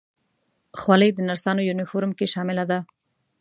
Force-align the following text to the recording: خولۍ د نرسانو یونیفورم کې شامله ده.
خولۍ 0.79 1.09
د 1.13 1.19
نرسانو 1.29 1.67
یونیفورم 1.69 2.11
کې 2.17 2.31
شامله 2.33 2.63
ده. 2.71 2.79